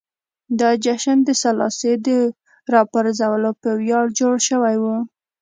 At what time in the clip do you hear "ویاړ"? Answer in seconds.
3.81-4.05